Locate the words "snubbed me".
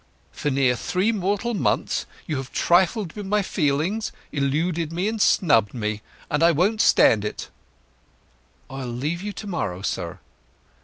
5.21-6.01